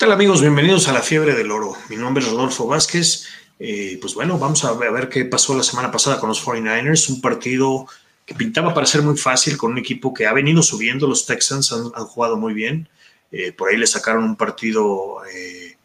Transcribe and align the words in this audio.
tal 0.00 0.12
amigos? 0.12 0.40
Bienvenidos 0.40 0.88
a 0.88 0.94
la 0.94 1.02
fiebre 1.02 1.34
del 1.34 1.50
oro. 1.50 1.76
Mi 1.90 1.96
nombre 1.96 2.24
es 2.24 2.30
Rodolfo 2.30 2.66
Vázquez. 2.66 3.26
Eh, 3.58 3.98
pues 4.00 4.14
bueno, 4.14 4.38
vamos 4.38 4.64
a 4.64 4.72
ver, 4.72 5.10
qué 5.10 5.26
pasó 5.26 5.54
la 5.54 5.62
semana 5.62 5.90
pasada 5.90 6.18
con 6.18 6.30
los 6.30 6.42
49ers. 6.42 7.10
Un 7.10 7.20
partido 7.20 7.86
que 8.24 8.34
pintaba 8.34 8.72
para 8.72 8.86
ser 8.86 9.02
muy 9.02 9.18
fácil 9.18 9.58
con 9.58 9.72
un 9.72 9.78
equipo 9.78 10.14
que 10.14 10.26
ha 10.26 10.32
venido 10.32 10.62
subiendo. 10.62 11.06
Los 11.06 11.26
Texans 11.26 11.70
han, 11.72 11.90
jugado 12.06 12.38
muy 12.38 12.54
bien. 12.54 12.88
Eh, 13.30 13.52
por 13.52 13.68
ahí 13.68 13.76
le 13.76 13.86
sacaron 13.86 14.24
un 14.24 14.36
partido 14.36 15.18
eh, 15.30 15.76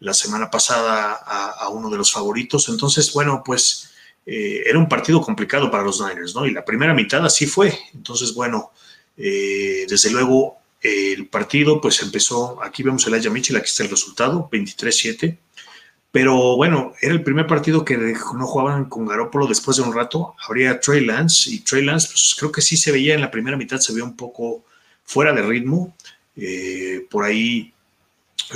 la 0.00 0.12
semana 0.12 0.50
pasada 0.50 1.12
a, 1.12 1.68
uno 1.68 1.88
de 1.88 1.98
los 1.98 2.10
favoritos. 2.10 2.68
Entonces, 2.68 3.12
bueno, 3.12 3.44
pues 3.46 3.92
era 4.26 4.76
un 4.76 4.88
partido 4.88 5.20
complicado 5.20 5.70
para 5.70 5.84
los 5.84 6.00
Niners, 6.00 6.34
¿no? 6.34 6.46
Y 6.46 6.50
la 6.50 6.64
primera 6.64 6.94
mitad 6.94 7.24
así 7.24 7.46
fue. 7.46 7.78
Entonces, 7.94 8.34
bueno, 8.34 8.72
desde 9.16 10.10
luego 10.10 10.61
el 10.82 11.26
partido 11.26 11.80
pues 11.80 12.02
empezó, 12.02 12.62
aquí 12.62 12.82
vemos 12.82 13.06
el 13.06 13.14
Aya 13.14 13.30
Mitchell, 13.30 13.56
aquí 13.56 13.66
está 13.66 13.84
el 13.84 13.90
resultado, 13.90 14.48
23-7. 14.50 15.38
Pero 16.10 16.56
bueno, 16.56 16.92
era 17.00 17.14
el 17.14 17.22
primer 17.22 17.46
partido 17.46 17.84
que 17.86 17.96
no 17.96 18.46
jugaban 18.46 18.84
con 18.84 19.06
Garópolo 19.06 19.46
después 19.46 19.78
de 19.78 19.82
un 19.82 19.94
rato. 19.94 20.34
Habría 20.46 20.78
Trey 20.78 21.04
Lance 21.04 21.50
y 21.50 21.60
Trey 21.60 21.82
Lance, 21.84 22.08
pues 22.08 22.36
creo 22.38 22.52
que 22.52 22.60
sí 22.60 22.76
se 22.76 22.92
veía 22.92 23.14
en 23.14 23.22
la 23.22 23.30
primera 23.30 23.56
mitad, 23.56 23.78
se 23.78 23.92
veía 23.92 24.04
un 24.04 24.16
poco 24.16 24.62
fuera 25.04 25.32
de 25.32 25.40
ritmo. 25.40 25.96
Eh, 26.36 27.06
por 27.10 27.24
ahí 27.24 27.71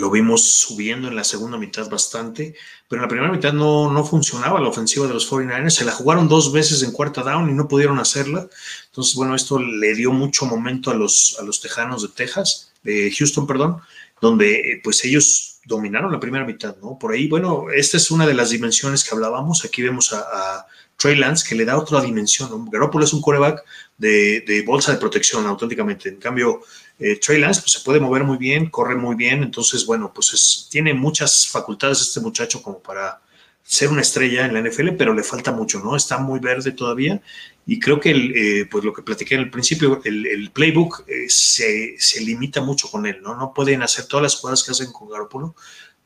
lo 0.00 0.10
vimos 0.10 0.42
subiendo 0.42 1.08
en 1.08 1.16
la 1.16 1.24
segunda 1.24 1.58
mitad 1.58 1.88
bastante, 1.88 2.54
pero 2.88 3.00
en 3.00 3.04
la 3.04 3.08
primera 3.08 3.32
mitad 3.32 3.52
no, 3.52 3.90
no 3.90 4.04
funcionaba 4.04 4.60
la 4.60 4.68
ofensiva 4.68 5.06
de 5.06 5.14
los 5.14 5.30
49ers. 5.30 5.70
Se 5.70 5.84
la 5.84 5.92
jugaron 5.92 6.28
dos 6.28 6.52
veces 6.52 6.82
en 6.82 6.92
cuarta 6.92 7.22
down 7.22 7.48
y 7.48 7.52
no 7.52 7.68
pudieron 7.68 7.98
hacerla. 7.98 8.48
Entonces, 8.86 9.14
bueno, 9.14 9.34
esto 9.34 9.58
le 9.58 9.94
dio 9.94 10.12
mucho 10.12 10.46
momento 10.46 10.90
a 10.90 10.94
los, 10.94 11.36
a 11.40 11.42
los 11.42 11.60
Tejanos 11.60 12.02
de 12.02 12.08
Texas, 12.08 12.72
de 12.82 13.12
Houston, 13.16 13.46
perdón, 13.46 13.80
donde 14.20 14.54
eh, 14.54 14.80
pues 14.82 15.04
ellos 15.04 15.60
dominaron 15.64 16.12
la 16.12 16.20
primera 16.20 16.44
mitad, 16.44 16.76
¿no? 16.80 16.98
Por 16.98 17.12
ahí, 17.12 17.28
bueno, 17.28 17.66
esta 17.74 17.96
es 17.96 18.10
una 18.10 18.26
de 18.26 18.34
las 18.34 18.50
dimensiones 18.50 19.04
que 19.04 19.14
hablábamos. 19.14 19.64
Aquí 19.64 19.82
vemos 19.82 20.12
a, 20.12 20.66
Trey 20.96 21.14
Lance, 21.16 21.46
que 21.46 21.54
le 21.54 21.66
da 21.66 21.76
otra 21.76 22.00
dimensión. 22.00 22.48
¿no? 22.48 22.70
Garoppolo 22.70 23.04
es 23.04 23.12
un 23.12 23.20
coreback 23.20 23.62
de, 23.98 24.64
bolsa 24.66 24.92
de 24.92 24.98
protección, 24.98 25.44
auténticamente. 25.46 26.08
En 26.08 26.16
cambio, 26.16 26.62
eh, 26.98 27.20
Trey 27.20 27.38
Lance 27.38 27.60
pues, 27.60 27.72
se 27.72 27.80
puede 27.80 28.00
mover 28.00 28.24
muy 28.24 28.38
bien, 28.38 28.70
corre 28.70 28.96
muy 28.96 29.14
bien, 29.14 29.42
entonces, 29.42 29.84
bueno, 29.84 30.10
pues 30.14 30.68
tiene 30.70 30.94
muchas 30.94 31.48
facultades 31.48 32.00
este 32.00 32.20
muchacho 32.20 32.62
como 32.62 32.78
para 32.78 33.20
ser 33.62 33.90
una 33.90 34.00
estrella 34.00 34.46
en 34.46 34.54
la 34.54 34.62
NFL, 34.62 34.90
pero 34.96 35.12
le 35.12 35.22
falta 35.22 35.52
mucho, 35.52 35.80
¿no? 35.80 35.96
Está 35.96 36.16
muy 36.16 36.38
verde 36.40 36.70
todavía 36.70 37.20
y 37.66 37.80
creo 37.80 37.98
que, 37.98 38.10
eh, 38.10 38.66
pues 38.70 38.84
lo 38.84 38.92
que 38.92 39.02
platiqué 39.02 39.34
en 39.34 39.40
el 39.42 39.50
principio, 39.50 40.00
el, 40.04 40.50
playbook 40.52 41.04
eh, 41.08 41.26
se, 41.28 41.96
limita 42.20 42.60
mucho 42.60 42.88
con 42.88 43.06
él, 43.06 43.20
¿no? 43.22 43.34
No 43.34 43.52
pueden 43.52 43.82
hacer 43.82 44.06
todas 44.06 44.22
las 44.22 44.36
jugadas 44.36 44.62
que 44.62 44.70
hacen 44.70 44.92
con 44.92 45.08
Garoppolo, 45.08 45.56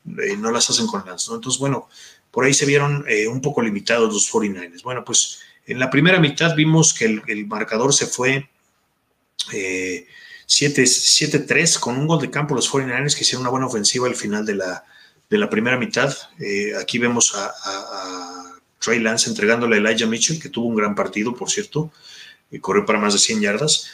no 0.05 0.51
las 0.51 0.71
hacen 0.71 0.87
con 0.87 1.05
Lance, 1.05 1.29
¿no? 1.29 1.37
Entonces, 1.37 1.61
bueno, 1.61 1.89
por 2.31 2.45
ahí 2.45 2.55
se 2.55 2.65
vieron 2.65 3.05
un 3.29 3.41
poco 3.43 3.61
limitados 3.61 4.13
los 4.13 4.33
49ers. 4.33 4.83
Bueno, 4.83 5.05
pues 5.05 5.41
en 5.67 5.79
la 5.79 5.91
primera 5.91 6.19
mitad 6.19 6.57
vimos 6.57 6.95
que 6.95 7.21
el, 7.27 7.47
marcador 7.47 7.93
se 7.93 8.07
fue... 8.07 8.49
7-3 10.51 11.79
con 11.79 11.97
un 11.97 12.09
gol 12.09 12.21
de 12.21 12.31
campo 12.31 12.57
los 12.57 12.73
49ers 12.73 13.15
que 13.15 13.21
hicieron 13.21 13.43
una 13.43 13.51
buena 13.51 13.67
ofensiva 13.67 14.09
al 14.09 14.17
final 14.17 14.45
de 14.45 14.57
la, 14.57 14.85
de 15.31 15.39
la 15.39 15.49
primera 15.49 15.79
mitad. 15.79 16.13
Eh, 16.41 16.73
aquí 16.79 16.99
vemos 16.99 17.33
a, 17.37 18.40
Trey 18.81 18.99
Lance 18.99 19.31
entregándole 19.31 19.77
a 19.77 19.79
Elijah 19.79 20.07
Mitchell, 20.07 20.41
que 20.41 20.49
tuvo 20.49 20.67
un 20.67 20.75
gran 20.75 20.97
partido, 20.97 21.35
por 21.35 21.49
cierto, 21.49 21.93
y 22.51 22.59
corrió 22.59 22.85
para 22.85 22.99
más 22.99 23.13
de 23.13 23.21
100 23.21 23.41
yardas, 23.41 23.87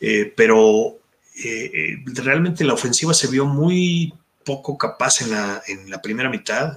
eh, 0.00 0.30
pero 0.36 0.98
eh, 1.42 1.96
realmente 2.06 2.64
la 2.64 2.74
ofensiva 2.74 3.14
se 3.14 3.28
vio 3.28 3.46
muy 3.46 4.12
poco 4.44 4.76
capaz 4.76 5.22
en 5.22 5.30
la, 5.88 6.02
primera 6.02 6.28
mitad, 6.28 6.76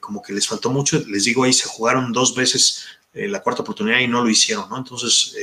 como 0.00 0.20
que 0.20 0.32
les 0.32 0.48
faltó 0.48 0.70
mucho, 0.70 1.00
les 1.06 1.24
digo, 1.24 1.44
ahí 1.44 1.52
se 1.52 1.68
jugaron 1.68 2.12
dos 2.12 2.34
veces 2.34 2.84
la 3.12 3.40
cuarta 3.40 3.62
oportunidad 3.62 4.00
y 4.00 4.08
no 4.08 4.24
lo 4.24 4.28
hicieron, 4.28 4.68
¿no? 4.68 4.76
Entonces, 4.76 5.36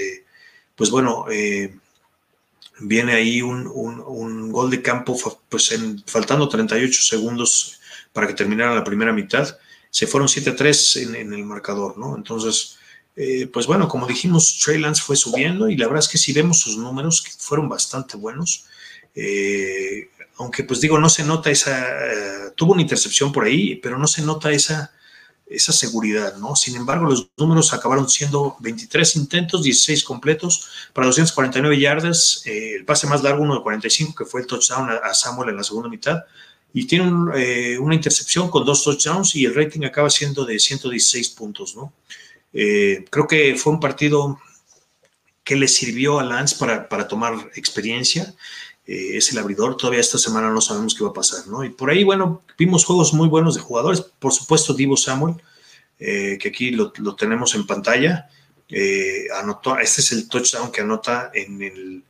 pues 0.75 0.89
bueno, 0.89 1.25
viene 2.81 3.13
ahí 3.13 3.41
un, 3.41 4.51
gol 4.51 4.69
de 4.69 4.81
campo, 4.81 5.17
pues 5.49 5.73
faltando 6.05 6.49
38 6.49 7.01
segundos 7.01 7.79
para 8.13 8.27
que 8.27 8.33
terminara 8.33 8.75
la 8.75 8.83
primera 8.83 9.13
mitad. 9.13 9.57
Se 9.91 10.07
fueron 10.07 10.27
7-3 10.27 11.15
en, 11.15 11.33
el 11.33 11.43
marcador, 11.43 11.97
¿no? 11.99 12.15
Entonces, 12.17 12.79
eh, 13.15 13.45
pues 13.45 13.67
bueno, 13.67 13.87
como 13.87 14.07
dijimos, 14.07 14.59
Trey 14.63 14.79
Lance 14.79 15.03
fue 15.03 15.15
subiendo 15.15 15.69
y 15.69 15.77
la 15.77 15.85
verdad 15.85 15.99
es 15.99 16.09
que 16.09 16.17
si 16.17 16.33
vemos 16.33 16.59
sus 16.59 16.77
números, 16.77 17.21
que 17.21 17.31
fueron 17.37 17.69
bastante 17.69 18.17
buenos, 18.17 18.65
eh, 19.13 20.09
aunque 20.37 20.63
pues 20.63 20.81
digo, 20.81 20.97
no 20.97 21.09
se 21.09 21.23
nota 21.23 21.51
esa, 21.51 21.77
eh, 21.77 22.51
tuvo 22.55 22.73
una 22.73 22.81
intercepción 22.81 23.31
por 23.31 23.43
ahí, 23.43 23.75
pero 23.75 23.99
no 23.99 24.07
se 24.07 24.23
nota 24.23 24.51
esa 24.51 24.91
esa 25.51 25.73
seguridad, 25.73 26.37
¿no? 26.37 26.55
Sin 26.55 26.75
embargo, 26.75 27.07
los 27.07 27.29
números 27.37 27.73
acabaron 27.73 28.09
siendo 28.09 28.55
23 28.59 29.17
intentos, 29.17 29.63
16 29.63 30.03
completos 30.03 30.69
para 30.93 31.07
249 31.07 31.79
yardas, 31.79 32.41
eh, 32.45 32.75
el 32.77 32.85
pase 32.85 33.05
más 33.07 33.21
largo, 33.21 33.43
uno 33.43 33.55
de 33.55 33.61
45, 33.61 34.15
que 34.15 34.25
fue 34.25 34.41
el 34.41 34.47
touchdown 34.47 34.89
a, 34.89 35.13
Samuel 35.13 35.49
en 35.49 35.57
la 35.57 35.63
segunda 35.63 35.89
mitad, 35.89 36.23
y 36.73 36.85
tiene 36.87 37.11
eh, 37.35 37.77
una 37.77 37.95
intercepción 37.95 38.49
con 38.49 38.65
dos 38.65 38.83
touchdowns 38.83 39.35
y 39.35 39.45
el 39.45 39.53
rating 39.55 39.83
acaba 39.83 40.09
siendo 40.09 40.45
de 40.45 40.57
116 40.57 41.29
puntos, 41.29 41.75
¿no? 41.75 41.93
Eh, 42.53 43.05
creo 43.09 43.27
que 43.27 43.55
fue 43.55 43.73
un 43.73 43.79
partido 43.79 44.39
que 45.43 45.55
le 45.55 45.67
sirvió 45.67 46.19
a 46.19 46.23
Lance 46.23 46.55
para, 46.57 46.87
para 46.87 47.07
tomar 47.07 47.33
experiencia 47.55 48.33
eh, 48.85 49.17
es 49.17 49.31
el 49.31 49.39
abridor. 49.39 49.75
Todavía 49.75 49.99
esta 49.99 50.17
semana 50.17 50.49
no 50.49 50.61
sabemos 50.61 50.95
qué 50.95 51.03
va 51.03 51.09
a 51.09 51.13
pasar, 51.13 51.47
¿no? 51.47 51.63
Y 51.63 51.69
por 51.69 51.89
ahí, 51.89 52.03
bueno, 52.03 52.43
vimos 52.57 52.85
juegos 52.85 53.13
muy 53.13 53.27
buenos 53.27 53.55
de 53.55 53.61
jugadores. 53.61 54.01
Por 54.01 54.31
supuesto, 54.31 54.73
Divo 54.73 54.97
Samuel, 54.97 55.35
que 55.97 56.47
aquí 56.47 56.71
lo, 56.71 56.91
tenemos 57.15 57.53
en 57.53 57.67
pantalla. 57.67 58.27
Anotó, 59.39 59.77
este 59.77 60.01
es 60.01 60.11
el 60.13 60.27
touchdown 60.27 60.71
que 60.71 60.81
anota 60.81 61.29
en 61.33 61.61
el, 61.61 62.03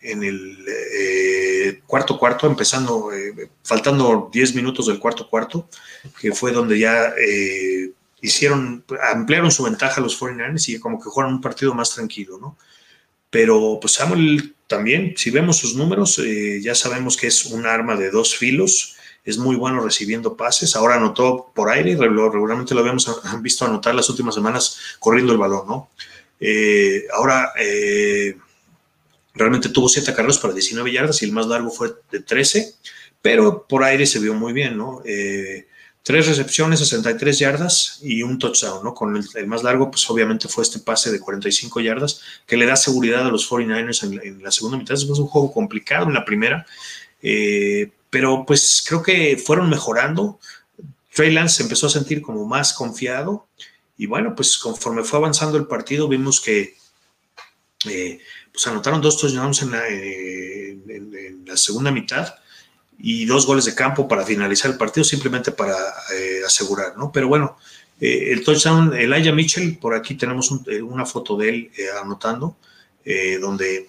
en 0.00 0.22
el 0.22 1.82
cuarto 1.86 2.18
cuarto, 2.18 2.46
empezando, 2.46 3.10
faltando 3.62 4.30
10 4.32 4.54
minutos 4.54 4.86
del 4.86 4.98
cuarto 4.98 5.28
cuarto, 5.28 5.68
que 6.20 6.32
fue 6.32 6.52
donde 6.52 6.78
ya 6.78 7.12
hicieron, 8.20 8.84
ampliaron 9.12 9.50
su 9.50 9.62
ventaja 9.62 10.00
los 10.00 10.20
49ers 10.20 10.68
y 10.68 10.78
como 10.78 10.98
que 10.98 11.08
jugaron 11.08 11.34
un 11.34 11.40
partido 11.40 11.74
más 11.74 11.94
tranquilo, 11.94 12.38
¿no? 12.38 12.56
Pero 13.30 13.78
pues 13.80 13.94
Samuel 13.94 14.54
también, 14.66 15.14
si 15.16 15.30
vemos 15.30 15.58
sus 15.58 15.74
números, 15.74 16.18
eh, 16.18 16.60
ya 16.62 16.74
sabemos 16.74 17.16
que 17.16 17.26
es 17.26 17.44
un 17.46 17.66
arma 17.66 17.96
de 17.96 18.10
dos 18.10 18.34
filos, 18.34 18.96
es 19.24 19.38
muy 19.38 19.56
bueno 19.56 19.80
recibiendo 19.80 20.36
pases, 20.36 20.76
ahora 20.76 20.96
anotó 20.96 21.50
por 21.54 21.70
aire, 21.70 21.96
regularmente 21.96 22.74
lo 22.74 22.80
habíamos 22.80 23.06
visto 23.42 23.64
anotar 23.64 23.94
las 23.94 24.08
últimas 24.08 24.34
semanas 24.34 24.78
corriendo 24.98 25.32
el 25.32 25.38
balón, 25.38 25.66
¿no? 25.66 25.90
Eh, 26.38 27.06
ahora 27.14 27.52
eh, 27.58 28.36
realmente 29.36 29.68
tuvo 29.68 29.88
siete 29.88 30.12
carreras 30.14 30.38
para 30.38 30.54
19 30.54 30.92
yardas 30.92 31.22
y 31.22 31.26
el 31.26 31.32
más 31.32 31.46
largo 31.46 31.70
fue 31.70 31.94
de 32.10 32.20
13, 32.20 32.74
pero 33.22 33.66
por 33.68 33.84
aire 33.84 34.06
se 34.06 34.18
vio 34.18 34.34
muy 34.34 34.52
bien, 34.52 34.76
¿no? 34.76 35.02
Tres 36.06 36.28
recepciones, 36.28 36.78
63 36.78 37.36
yardas 37.36 37.98
y 38.00 38.22
un 38.22 38.38
touchdown, 38.38 38.84
¿no? 38.84 38.94
Con 38.94 39.16
el, 39.16 39.46
más 39.48 39.64
largo, 39.64 39.90
pues 39.90 40.08
obviamente 40.08 40.46
fue 40.46 40.62
este 40.62 40.78
pase 40.78 41.10
de 41.10 41.18
45 41.18 41.80
yardas 41.80 42.20
que 42.46 42.56
le 42.56 42.64
da 42.64 42.76
seguridad 42.76 43.26
a 43.26 43.28
los 43.28 43.50
49ers 43.50 44.22
en, 44.22 44.40
la 44.40 44.52
segunda 44.52 44.78
mitad. 44.78 44.94
Es 44.94 45.02
un 45.02 45.26
juego 45.26 45.52
complicado 45.52 46.06
en 46.06 46.14
la 46.14 46.24
primera, 46.24 46.64
eh, 47.22 47.90
pero 48.08 48.44
pues 48.46 48.84
creo 48.86 49.02
que 49.02 49.36
fueron 49.36 49.68
mejorando. 49.68 50.38
Trey 51.12 51.32
Lance 51.32 51.56
se 51.56 51.62
empezó 51.64 51.88
a 51.88 51.90
sentir 51.90 52.22
como 52.22 52.46
más 52.46 52.72
confiado 52.72 53.48
y 53.98 54.06
bueno, 54.06 54.36
pues 54.36 54.58
conforme 54.58 55.02
fue 55.02 55.18
avanzando 55.18 55.58
el 55.58 55.66
partido 55.66 56.06
vimos 56.06 56.40
que 56.40 56.76
eh, 57.88 58.20
pues 58.52 58.66
anotaron 58.66 59.00
dos 59.00 59.18
touchdowns 59.20 59.62
en 59.62 59.70
la, 59.70 59.88
en 59.88 61.44
la 61.46 61.56
segunda 61.56 61.90
mitad 61.90 62.34
y 62.98 63.26
dos 63.26 63.46
goles 63.46 63.64
de 63.64 63.74
campo 63.74 64.08
para 64.08 64.24
finalizar 64.24 64.70
el 64.70 64.78
partido, 64.78 65.04
simplemente 65.04 65.52
para 65.52 65.76
eh, 66.14 66.40
asegurar, 66.46 66.96
¿no? 66.96 67.12
Pero 67.12 67.28
bueno, 67.28 67.58
eh, 68.00 68.30
el 68.32 68.42
touchdown, 68.42 68.94
Elijah 68.96 69.32
Mitchell, 69.32 69.78
por 69.78 69.94
aquí 69.94 70.14
tenemos 70.14 70.50
eh, 70.66 70.80
una 70.82 71.04
foto 71.04 71.36
de 71.36 71.48
él 71.48 71.70
anotando, 72.02 72.56
donde 73.40 73.88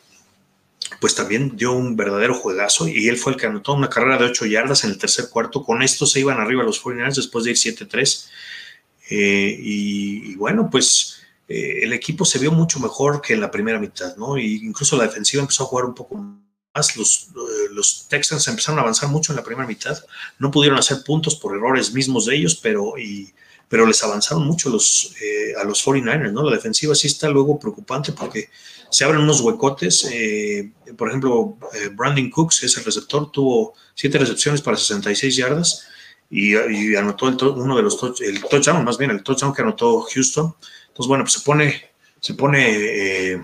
pues 1.01 1.15
también 1.15 1.57
dio 1.57 1.71
un 1.73 1.95
verdadero 1.95 2.35
juegazo 2.35 2.87
y 2.87 3.07
él 3.07 3.17
fue 3.17 3.33
el 3.33 3.39
que 3.39 3.47
anotó 3.47 3.73
una 3.73 3.89
carrera 3.89 4.19
de 4.19 4.25
8 4.25 4.45
yardas 4.45 4.83
en 4.83 4.91
el 4.91 4.99
tercer 4.99 5.29
cuarto. 5.31 5.63
Con 5.63 5.81
esto 5.81 6.05
se 6.05 6.19
iban 6.19 6.39
arriba 6.39 6.61
los 6.61 6.83
49ers 6.83 7.15
después 7.15 7.43
de 7.43 7.51
ir 7.51 7.57
7-3. 7.57 8.29
Y, 9.09 10.31
y, 10.31 10.35
bueno, 10.35 10.69
pues 10.69 11.16
el 11.47 11.93
equipo 11.93 12.25
se 12.25 12.39
vio 12.39 12.51
mucho 12.51 12.79
mejor 12.79 13.21
que 13.21 13.33
en 13.33 13.41
la 13.41 13.51
primera 13.51 13.79
mitad, 13.79 14.15
¿no? 14.17 14.37
Y 14.37 14.65
incluso 14.65 14.97
la 14.97 15.05
defensiva 15.05 15.41
empezó 15.41 15.63
a 15.63 15.67
jugar 15.67 15.85
un 15.85 15.95
poco 15.95 16.15
los, 16.95 17.29
eh, 17.29 17.69
los 17.71 18.07
Texans 18.07 18.47
empezaron 18.47 18.79
a 18.79 18.81
avanzar 18.81 19.09
mucho 19.09 19.31
en 19.31 19.37
la 19.37 19.43
primera 19.43 19.67
mitad. 19.67 19.97
No 20.39 20.51
pudieron 20.51 20.77
hacer 20.77 21.03
puntos 21.03 21.35
por 21.35 21.55
errores 21.55 21.93
mismos 21.93 22.25
de 22.25 22.35
ellos, 22.35 22.55
pero, 22.61 22.97
y, 22.97 23.33
pero 23.67 23.85
les 23.85 24.03
avanzaron 24.03 24.45
mucho 24.45 24.69
los, 24.69 25.13
eh, 25.21 25.53
a 25.59 25.63
los 25.63 25.85
49ers, 25.85 26.31
¿no? 26.31 26.43
La 26.43 26.55
defensiva 26.55 26.95
sí 26.95 27.07
está 27.07 27.29
luego 27.29 27.59
preocupante 27.59 28.11
porque 28.11 28.49
se 28.89 29.03
abren 29.03 29.21
unos 29.21 29.41
huecotes. 29.41 30.07
Eh, 30.11 30.71
por 30.97 31.09
ejemplo, 31.09 31.57
eh, 31.73 31.89
Brandon 31.93 32.29
Cooks, 32.29 32.63
es 32.63 32.77
el 32.77 32.85
receptor, 32.85 33.31
tuvo 33.31 33.73
siete 33.93 34.17
recepciones 34.17 34.61
para 34.61 34.77
66 34.77 35.35
yardas 35.35 35.87
y, 36.29 36.55
anotó 36.95 37.27
el 37.29 37.37
uno 37.41 37.75
de 37.75 37.83
los 37.83 37.97
el 38.21 38.41
touchdown, 38.43 38.83
más 38.83 38.97
bien 38.97 39.11
el 39.11 39.23
touchdown 39.23 39.53
que 39.53 39.61
anotó 39.61 40.01
Houston. 40.01 40.55
Entonces, 40.97 41.07
bueno, 41.07 41.23
pues 41.23 41.33
se 41.33 41.41
pone, 41.41 41.89
se 42.19 42.33
pone 42.33 43.41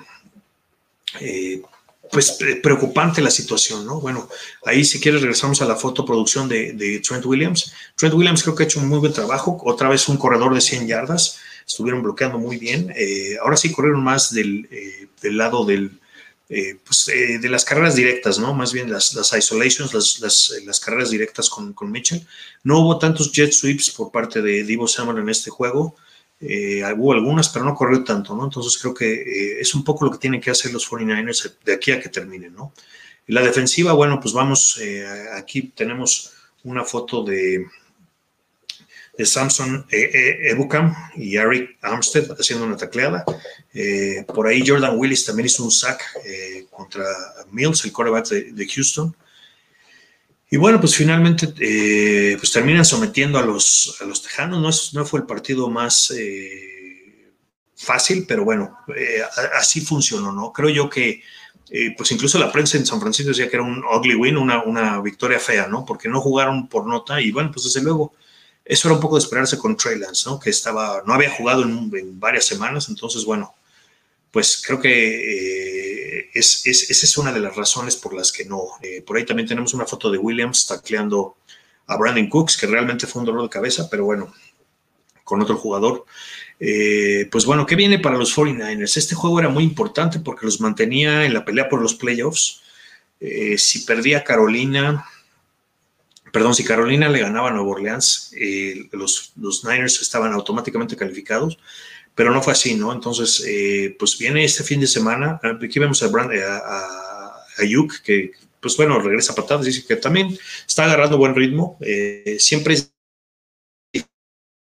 pues 2.12 2.38
preocupante 2.62 3.22
la 3.22 3.32
situación, 3.32 3.86
¿no? 3.86 4.00
Bueno, 4.00 4.30
ahí 4.66 4.84
si 4.84 5.00
quieres 5.00 5.22
regresamos 5.22 5.62
a 5.62 5.66
la 5.66 5.76
fotoproducción 5.76 6.48
de, 6.48 6.74
de 6.74 7.00
Trent 7.00 7.26
Williams. 7.26 7.74
Trent 7.96 8.14
Williams 8.16 8.44
creo 8.44 8.56
que 8.56 8.64
ha 8.64 8.66
hecho 8.66 8.80
un 8.80 8.88
muy 8.88 9.00
buen 9.00 9.14
trabajo, 9.14 9.60
otra 9.66 9.90
vez 9.90 10.08
un 10.08 10.18
corredor 10.18 10.54
de 10.54 10.62
100 10.62 10.88
yardas, 10.88 11.40
estuvieron 11.66 12.04
bloqueando 12.04 12.38
muy 12.38 12.58
bien, 12.58 12.94
eh, 12.96 13.38
ahora 13.42 13.58
sí 13.58 13.72
corrieron 13.72 14.04
más 14.04 14.34
del, 14.34 14.68
eh, 14.72 15.08
del 15.22 15.38
lado 15.38 15.66
del, 15.66 16.00
eh, 16.50 16.78
pues, 16.84 17.06
de 17.06 17.50
las 17.50 17.66
carreras 17.66 17.96
directas, 17.96 18.38
¿no? 18.38 18.54
Más 18.54 18.74
bien 18.74 18.92
las, 18.92 19.16
isolations, 19.36 19.94
las, 19.94 20.20
las, 20.66 20.80
carreras 20.80 21.10
directas 21.10 21.50
con, 21.50 21.74
con 21.74 21.92
Mitchell. 21.92 22.26
No 22.64 22.80
hubo 22.80 23.00
tantos 23.00 23.32
jet 23.32 23.52
sweeps 23.52 23.90
por 23.92 24.12
parte 24.12 24.42
de 24.42 24.64
Divo 24.64 24.88
Samuel 24.88 25.20
en 25.20 25.30
este 25.30 25.50
juego. 25.50 25.96
Eh, 26.40 26.84
hubo 26.98 27.14
algunas, 27.14 27.50
pero 27.50 27.64
no 27.64 27.76
corrió 27.76 28.04
tanto, 28.04 28.36
¿no? 28.36 28.44
Entonces 28.44 28.80
creo 28.82 28.94
que 28.94 29.14
eh, 29.14 29.62
es 29.62 29.74
un 29.76 29.84
poco 29.84 30.06
lo 30.06 30.12
que 30.12 30.18
tienen 30.18 30.42
que 30.42 30.52
hacer 30.52 30.74
los 30.74 30.90
49ers 30.90 31.56
de 31.64 31.74
aquí 31.74 31.92
a 31.92 32.02
que 32.02 32.10
terminen, 32.10 32.54
¿no? 32.54 32.74
la 33.28 33.42
defensiva, 33.42 33.94
bueno, 33.94 34.20
pues 34.20 34.34
vamos, 34.34 34.78
eh, 34.82 35.08
aquí 35.38 35.72
tenemos 35.74 36.34
una 36.66 36.84
foto 36.84 37.24
de, 37.24 37.66
de 39.18 39.26
Samson 39.26 39.86
Ebukam 39.90 40.94
y 41.16 41.38
Eric 41.38 41.78
Armstead 41.82 42.36
haciendo 42.38 42.66
una 42.66 42.76
tacleada. 42.76 43.24
por 44.28 44.48
ahí 44.48 44.62
Jordan 44.68 45.00
Willis 45.00 45.26
también 45.26 45.46
hizo 45.46 45.64
un 45.64 45.72
sack 45.72 46.04
contra 46.70 47.06
Mills, 47.50 47.86
el 47.86 47.94
quarterback 47.94 48.28
de 48.28 48.68
Houston. 48.68 49.16
Y 50.54 50.58
bueno, 50.58 50.80
pues 50.80 50.96
finalmente 50.96 51.52
eh, 51.62 52.38
pues 52.38 52.52
terminan 52.52 52.86
sometiendo 52.86 53.40
a 53.40 53.42
los, 53.42 53.98
a 54.00 54.06
los 54.06 54.22
tejanos. 54.22 54.62
No, 54.94 55.00
no 55.00 55.06
fue 55.08 55.22
el 55.22 55.26
partido 55.26 55.68
más 55.68 56.14
eh, 56.16 57.32
fácil, 57.76 58.26
pero 58.28 58.46
bueno, 58.46 58.78
eh, 58.96 59.24
así 59.58 59.82
funcionó, 59.82 60.32
¿no? 60.32 60.54
Creo 60.54 60.70
yo 60.70 60.88
que 60.92 61.24
pues 61.98 62.12
incluso 62.12 62.38
la 62.38 62.52
prensa 62.52 62.78
en 62.78 62.86
San 62.86 63.02
Francisco 63.02 63.30
decía 63.30 63.50
que 63.50 63.56
era 63.56 63.66
un 63.66 63.84
ugly 63.84 64.14
win, 64.14 64.38
una, 64.38 64.62
una 64.62 65.02
victoria 65.02 65.40
fea, 65.40 65.66
¿no? 65.66 65.84
Porque 65.88 66.08
no 66.08 66.22
jugaron 66.22 66.68
por 66.70 66.86
nota 66.86 67.20
y 67.20 67.32
bueno, 67.32 67.50
pues 67.52 67.64
desde 67.64 67.82
luego 67.82 68.14
eso 68.64 68.88
era 68.88 68.94
un 68.94 69.02
poco 69.02 69.16
de 69.16 69.24
esperarse 69.24 69.58
con 69.58 69.76
Trey 69.76 69.98
Lance, 69.98 70.30
¿no? 70.30 70.40
Que 70.40 70.52
estaba, 70.52 71.02
no 71.04 71.16
había 71.16 71.32
jugado 71.32 71.64
en, 71.64 71.92
en 71.96 72.20
varias 72.20 72.46
semanas, 72.46 72.90
entonces 72.90 73.26
bueno, 73.26 73.56
pues 74.30 74.62
creo 74.64 74.80
que 74.80 75.73
eh, 76.14 76.30
es, 76.34 76.66
esa 76.66 77.06
es 77.06 77.18
una 77.18 77.32
de 77.32 77.40
las 77.40 77.56
razones 77.56 77.96
por 77.96 78.14
las 78.14 78.32
que 78.32 78.46
no. 78.46 78.64
Eh, 78.82 79.02
por 79.02 79.18
ahí 79.18 79.26
también 79.26 79.48
tenemos 79.48 79.74
una 79.74 79.86
foto 79.86 80.12
de 80.12 80.18
Williams 80.18 80.68
tacleando 80.68 81.38
a 81.88 81.98
Brandon 81.98 82.28
Cooks, 82.30 82.58
que 82.58 82.68
realmente 82.68 83.08
fue 83.08 83.22
un 83.22 83.26
dolor 83.26 83.44
de 83.44 83.50
cabeza, 83.50 83.90
pero 83.90 84.06
bueno, 84.06 84.34
con 85.24 85.42
otro 85.42 85.58
jugador. 85.58 86.06
Eh, 86.60 87.28
pues 87.32 87.46
bueno, 87.46 87.66
¿qué 87.66 87.76
viene 87.76 88.00
para 88.00 88.18
los 88.18 88.36
49ers? 88.38 88.98
Este 88.98 89.16
juego 89.16 89.40
era 89.40 89.50
muy 89.50 89.64
importante 89.64 90.20
porque 90.20 90.46
los 90.46 90.62
mantenía 90.62 91.26
en 91.26 91.34
la 91.34 91.46
pelea 91.46 91.68
por 91.68 91.82
los 91.82 91.96
playoffs. 91.96 92.62
si 93.58 93.80
perdía 93.86 94.24
Carolina, 94.24 95.06
perdón, 96.32 96.54
si 96.56 96.64
Carolina 96.64 97.10
le 97.10 97.22
ganaba 97.22 97.50
a 97.50 97.54
Nueva 97.54 97.70
Orleans, 97.70 98.34
los, 98.92 99.34
los 99.38 99.64
Niners 99.64 100.02
estaban 100.02 100.34
automáticamente 100.34 100.98
calificados 100.98 101.58
pero 102.16 102.32
no 102.32 102.42
fue 102.42 102.54
así, 102.54 102.76
¿no? 102.76 102.94
Entonces, 102.94 103.44
eh, 103.48 103.96
pues 103.98 104.18
viene 104.18 104.44
este 104.44 104.64
fin 104.64 104.80
de 104.80 104.88
semana, 104.88 105.40
aquí 105.44 105.80
vemos 105.80 106.02
a, 106.04 106.08
Brand, 106.08 106.32
a, 106.32 106.58
a, 106.58 107.46
que, 108.04 108.32
pues 108.60 108.78
bueno, 108.78 109.00
regresa 109.00 109.34
patadas, 109.34 109.66
dice 109.66 109.86
que 109.86 109.96
también 109.96 110.38
está 110.68 110.86
agarrando 110.86 111.18
buen 111.18 111.36
ritmo, 111.36 111.78
eh, 111.82 112.38
siempre 112.40 112.76
es 112.76 112.92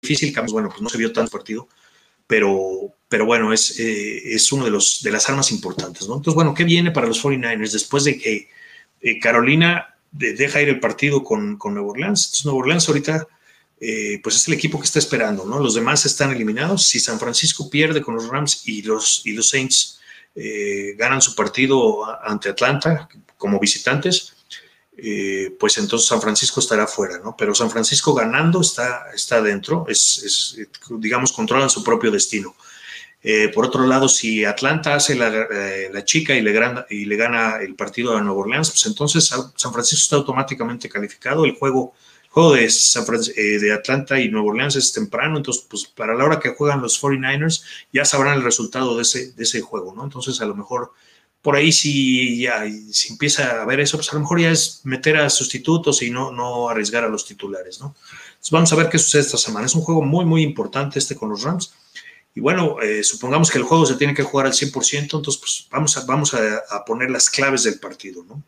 difícil, 0.01 0.34
bueno, 0.50 0.69
pues 0.69 0.81
no 0.81 0.90
se 0.90 0.98
vio 0.98 1.12
tanto 1.12 1.31
partido, 1.31 1.68
pero, 2.28 2.94
pero 3.10 3.25
bueno, 3.25 3.51
es, 3.51 3.78
eh, 3.80 4.34
es 4.34 4.51
uno 4.51 4.63
de, 4.66 4.72
los, 4.72 5.01
de 5.04 5.12
las 5.12 5.28
armas 5.30 5.51
importantes, 5.51 6.07
¿no? 6.07 6.16
Entonces, 6.16 6.36
bueno, 6.36 6.54
¿qué 6.54 6.63
viene 6.63 6.92
para 6.92 7.07
los 7.07 7.24
49ers 7.24 7.72
después 7.72 8.06
de 8.06 8.18
que 8.18 8.50
Carolina 9.19 9.96
deja 10.12 10.62
ir 10.62 10.69
el 10.69 10.80
partido 10.80 11.24
con, 11.24 11.57
con 11.57 11.74
Nueva 11.74 11.89
Orleans? 11.89 12.25
Entonces, 12.25 12.46
Nueva 12.46 12.60
Orleans 12.60 12.88
ahorita 12.88 13.28
eh, 13.85 14.21
pues 14.24 14.38
es 14.38 14.47
el 14.47 14.53
equipo 14.53 14.80
que 14.80 14.85
está 14.85 15.00
esperando, 15.00 15.44
¿no? 15.44 15.59
Los 15.59 15.75
demás 15.75 16.06
están 16.06 16.31
eliminados. 16.31 16.88
Si 16.88 17.01
San 17.01 17.19
Francisco 17.19 17.69
pierde 17.69 18.01
con 18.01 18.15
los 18.15 18.30
Rams 18.30 18.65
y 18.65 18.81
los, 18.81 19.25
y 19.25 19.33
los 19.33 19.50
Saints 19.50 20.00
eh, 20.35 20.95
ganan 20.97 21.21
su 21.21 21.35
partido 21.35 22.06
ante 22.24 22.47
Atlanta 22.47 23.09
como 23.38 23.59
visitantes, 23.59 24.35
eh, 24.95 25.53
pues 25.59 25.77
entonces 25.80 26.07
San 26.07 26.21
Francisco 26.21 26.62
estará 26.62 26.88
fuera, 26.88 27.19
¿no? 27.19 27.35
Pero 27.38 27.53
San 27.53 27.69
Francisco 27.69 28.13
ganando 28.13 28.62
está, 28.62 29.07
está 29.13 29.41
dentro, 29.41 29.86
es, 29.89 30.57
digamos, 30.89 31.33
controlan 31.33 31.69
su 31.69 31.83
propio 31.83 32.09
destino. 32.09 32.56
por 33.53 33.65
otro 33.65 33.86
lado, 33.86 34.07
si 34.07 34.45
Atlanta 34.45 34.95
hace 34.95 35.15
la, 35.15 36.06
chica 36.06 36.33
y 36.33 36.41
le, 36.41 36.53
gana, 36.53 36.86
y 36.89 37.03
le 37.03 37.18
gana 37.18 37.57
el 37.62 37.75
partido 37.75 38.15
a 38.15 38.21
Nueva 38.21 38.39
Orleans, 38.39 38.69
pues 38.71 38.86
entonces 38.86 39.25
San 39.25 39.74
Francisco 39.74 40.03
está 40.03 40.15
automáticamente 40.15 40.88
calificado. 40.88 41.44
El 41.44 41.56
juego 41.56 41.94
juego 42.33 42.53
de, 42.53 42.65
eh, 42.65 43.59
de 43.59 43.74
Atlanta 43.74 44.19
y 44.19 44.27
Nueva 44.27 44.47
Orleans 44.47 44.75
es 44.75 44.91
temprano, 44.91 45.38
entonces, 45.38 45.65
pues 45.69 45.85
para 45.85 46.15
la 46.15 46.25
hora 46.25 46.39
que 46.39 46.50
juegan 46.50 46.81
los 46.81 47.00
49ers, 47.00 47.63
ya 47.91 48.05
sabrán 48.05 48.38
el 48.38 48.43
resultado 48.43 48.96
de 48.96 49.03
ese, 49.03 49.34
de 49.34 49.43
ese 49.43 49.62
juego, 49.62 49.93
¿no? 49.96 50.03
Entonces, 50.03 50.41
a 50.41 50.46
lo 50.46 50.55
mejor 50.55 50.93
por 51.43 51.55
ahí 51.55 51.72
si 51.72 52.41
ya 52.41 52.65
si 52.91 53.13
empieza 53.13 53.62
a 53.62 53.65
ver 53.65 53.79
eso, 53.81 53.98
pues 53.98 54.12
a 54.12 54.15
lo 54.15 54.22
mejor 54.22 54.39
ya 54.41 54.50
es 54.50 54.81
meter 54.84 55.17
a 55.17 55.29
sustitutos 55.29 56.01
y 56.01 56.10
no, 56.10 56.31
no 56.31 56.69
arriesgar 56.69 57.03
a 57.03 57.10
los 57.10 57.24
titulares, 57.25 57.79
¿no? 57.79 57.96
Entonces, 58.31 58.51
vamos 58.51 58.74
a 58.74 58.77
ver 58.77 58.89
qué 58.89 58.98
sucede 58.98 59.22
esta 59.22 59.38
semana. 59.38 59.67
Es 59.67 59.75
un 59.75 59.84
juego 59.84 60.01
muy, 60.01 60.25
muy 60.25 60.41
importante 60.41 60.98
este 60.98 61.15
con 61.15 61.29
los 61.29 61.43
Rams. 61.43 61.75
Y 62.34 62.39
bueno, 62.39 62.81
eh, 62.81 63.03
supongamos 63.03 63.51
que 63.51 63.60
el 63.60 63.63
juego 63.63 63.86
se 63.86 63.96
tiene 63.96 64.15
que 64.15 64.24
jugar 64.24 64.48
al 64.48 64.53
100%, 64.53 65.01
entonces 65.01 65.38
pues 65.38 65.67
vamos 65.69 66.03
vamos 66.08 66.34
a, 66.34 66.63
a 66.72 66.84
poner 66.84 67.12
las 67.12 67.29
claves 67.29 67.62
del 67.62 67.79
partido, 67.79 68.24
¿no? 68.24 68.41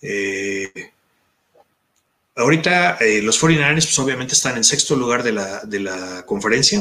Eh, 0.00 0.92
Ahorita 2.36 2.96
eh, 3.00 3.22
los 3.22 3.42
49ers 3.42 3.84
pues 3.84 3.98
obviamente 3.98 4.34
están 4.34 4.56
en 4.56 4.64
sexto 4.64 4.96
lugar 4.96 5.22
de 5.22 5.32
la, 5.32 6.24
conferencia 6.26 6.80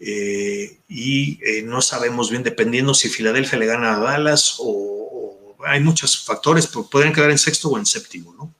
eh, 0.00 0.78
y 0.88 1.38
eh, 1.44 1.62
no 1.62 1.82
sabemos 1.82 2.30
bien, 2.30 2.42
dependiendo 2.42 2.94
si 2.94 3.08
Filadelfia 3.08 3.58
le 3.58 3.66
gana 3.66 3.94
a 3.94 3.98
Dallas 3.98 4.56
o, 4.58 5.56
hay 5.64 5.80
muchos 5.80 6.24
factores, 6.24 6.66
pero 6.66 6.88
podrían 6.88 7.12
quedar 7.12 7.30
en 7.30 7.38
sexto 7.38 7.68
o 7.68 7.78
en 7.78 7.86
séptimo, 7.86 8.34
¿no? 8.34 8.52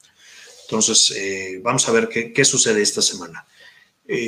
Entonces, 0.62 1.12
vamos 1.60 1.86
a 1.88 1.92
ver 1.92 2.08
qué, 2.08 2.44
sucede 2.44 2.80
esta 2.80 3.02
semana. 3.02 3.44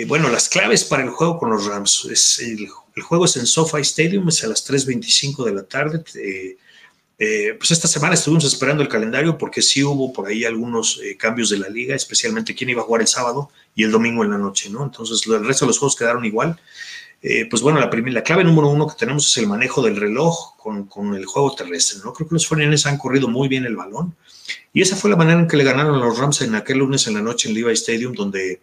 bueno, 0.09 0.28
las 0.28 0.49
claves 0.49 0.83
para 0.85 1.04
el 1.04 1.11
juego 1.11 1.38
con 1.38 1.50
los 1.50 1.64
Rams. 1.64 2.07
Es 2.11 2.40
el, 2.40 2.69
el, 2.97 3.02
juego 3.02 3.25
es 3.26 3.37
en 3.37 3.47
SoFi 3.47 3.81
Stadium, 3.81 4.28
es 4.28 4.43
a 4.43 4.49
las 4.49 4.69
3.25 4.69 5.45
de 5.45 5.54
la 5.54 5.62
tarde. 5.62 6.04
Eh, 7.18 7.54
pues 7.56 7.71
esta 7.71 7.87
semana 7.87 8.14
estuvimos 8.14 8.44
esperando 8.44 8.83
el 8.83 8.88
calendario 8.88 9.38
porque 9.38 9.62
sí 9.62 9.85
hubo 9.85 10.12
por 10.12 10.26
ahí 10.26 10.44
algunos 10.44 11.00
eh, 11.02 11.16
cambios 11.16 11.50
de 11.50 11.59
la 11.59 11.68
liga, 11.68 11.94
especialmente 11.94 12.54
quién 12.54 12.71
iba 12.71 12.83
a 12.83 12.85
jugar 12.85 13.02
el 13.02 13.06
sábado 13.06 13.50
y 13.75 13.85
el 13.85 13.92
domingo 13.92 14.25
en 14.25 14.30
la 14.30 14.38
noche, 14.38 14.68
¿no? 14.68 14.83
Entonces 14.83 15.25
el 15.26 15.47
resto 15.47 15.64
de 15.64 15.68
los 15.68 15.78
juegos 15.78 15.97
quedaron 15.97 16.25
igual. 16.25 16.59
Eh, 17.23 17.47
pues 17.49 17.62
bueno, 17.62 17.80
la, 17.80 18.23
clave 18.23 18.44
número 18.44 18.68
uno 18.68 18.87
que 18.87 18.97
tenemos 18.99 19.26
es 19.26 19.38
el 19.38 19.47
manejo 19.47 19.80
del 19.80 19.97
reloj 19.97 20.56
con, 20.59 20.87
con 20.87 21.14
el 21.14 21.25
juego 21.25 21.54
terrestre, 21.54 22.00
¿no? 22.04 22.12
Creo 22.12 22.28
que 22.28 22.35
los 22.35 22.47
49 22.47 22.83
han 22.85 22.99
corrido 22.99 23.28
muy 23.28 23.49
bien 23.49 23.64
el 23.64 23.76
balón 23.76 24.14
y 24.75 24.83
esa 24.83 24.94
fue 24.94 25.09
la 25.09 25.16
manera 25.16 25.40
en 25.40 25.49
que 25.49 25.56
le 25.56 25.64
ganaron 25.64 25.94
a 25.94 26.04
los 26.04 26.18
Rams 26.18 26.42
en 26.42 26.54
aquel 26.54 26.78
lunes 26.78 27.06
en 27.06 27.14
la 27.14 27.23
noche 27.23 27.49
en 27.49 27.54
Levi 27.54 27.73
Stadium 27.73 28.12
donde 28.12 28.61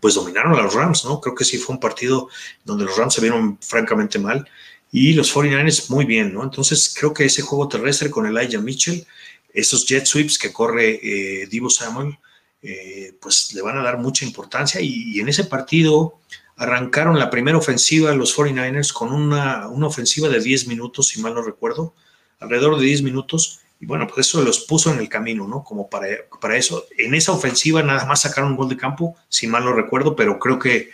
pues 0.00 0.14
dominaron 0.14 0.54
a 0.54 0.62
los 0.62 0.74
Rams, 0.74 1.04
¿no? 1.04 1.20
Creo 1.20 1.34
que 1.34 1.44
sí 1.44 1.58
fue 1.58 1.74
un 1.74 1.80
partido 1.80 2.28
donde 2.64 2.84
los 2.84 2.96
Rams 2.96 3.14
se 3.14 3.20
vieron 3.20 3.58
francamente 3.60 4.20
mal 4.20 4.46
y 4.92 5.12
los 5.12 5.34
49ers 5.34 5.90
muy 5.90 6.04
bien, 6.04 6.34
¿no? 6.34 6.42
Entonces 6.42 6.94
creo 6.96 7.14
que 7.14 7.24
ese 7.24 7.42
juego 7.42 7.68
terrestre 7.68 8.10
con 8.10 8.26
Elijah 8.26 8.60
Mitchell, 8.60 9.06
esos 9.52 9.86
jet 9.86 10.06
sweeps 10.06 10.38
que 10.38 10.52
corre 10.52 11.00
eh, 11.02 11.46
Divo 11.46 11.70
Samuel, 11.70 12.18
eh, 12.62 13.14
pues 13.20 13.54
le 13.54 13.62
van 13.62 13.78
a 13.78 13.82
dar 13.82 13.98
mucha 13.98 14.24
importancia 14.24 14.80
y, 14.80 15.18
en 15.18 15.28
ese 15.28 15.44
partido 15.44 16.18
arrancaron 16.56 17.18
la 17.18 17.30
primera 17.30 17.56
ofensiva 17.56 18.12
los 18.12 18.36
49ers 18.36 18.92
con 18.92 19.12
una, 19.12 19.68
una, 19.68 19.86
ofensiva 19.86 20.28
de 20.28 20.40
10 20.40 20.66
minutos, 20.66 21.08
si 21.08 21.20
mal 21.22 21.32
no 21.32 21.40
recuerdo, 21.40 21.94
alrededor 22.38 22.78
de 22.78 22.84
10 22.84 23.02
minutos, 23.02 23.60
y 23.80 23.86
bueno, 23.86 24.06
pues 24.06 24.26
eso 24.26 24.42
los 24.42 24.60
puso 24.60 24.92
en 24.92 24.98
el 24.98 25.08
camino, 25.08 25.48
¿no? 25.48 25.64
Como 25.64 25.88
para, 25.88 26.06
para 26.38 26.58
eso. 26.58 26.84
En 26.98 27.14
esa 27.14 27.32
ofensiva 27.32 27.82
nada 27.82 28.04
más 28.04 28.20
sacaron 28.20 28.50
un 28.50 28.56
gol 28.58 28.68
de 28.68 28.76
campo, 28.76 29.16
si 29.30 29.46
mal 29.46 29.64
no 29.64 29.72
recuerdo, 29.72 30.14
pero 30.14 30.38
creo 30.38 30.58
que 30.58 30.90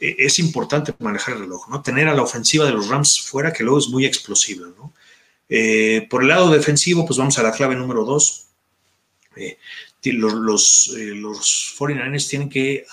es 0.00 0.38
importante 0.38 0.94
manejar 0.98 1.34
el 1.34 1.40
reloj, 1.40 1.68
¿no? 1.68 1.82
Tener 1.82 2.08
a 2.08 2.14
la 2.14 2.22
ofensiva 2.22 2.64
de 2.64 2.72
los 2.72 2.88
Rams 2.88 3.20
fuera, 3.20 3.52
que 3.52 3.62
luego 3.62 3.78
es 3.78 3.88
muy 3.88 4.06
explosiva, 4.06 4.66
¿no? 4.76 4.92
Eh, 5.48 6.06
por 6.08 6.22
el 6.22 6.28
lado 6.28 6.50
defensivo, 6.50 7.04
pues 7.04 7.18
vamos 7.18 7.38
a 7.38 7.42
la 7.42 7.52
clave 7.52 7.74
número 7.74 8.04
dos. 8.04 8.46
Eh, 9.36 9.58
los, 10.04 10.34
los, 10.34 10.94
eh, 10.96 11.14
los 11.14 11.74
49ers 11.78 12.28
tienen 12.28 12.48
que 12.48 12.84